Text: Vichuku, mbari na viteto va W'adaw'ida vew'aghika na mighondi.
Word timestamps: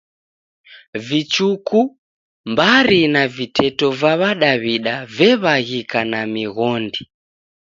Vichuku, 1.07 1.81
mbari 2.51 3.01
na 3.13 3.23
viteto 3.35 3.85
va 3.99 4.13
W'adaw'ida 4.21 4.95
vew'aghika 5.15 5.99
na 6.11 6.19
mighondi. 6.33 7.01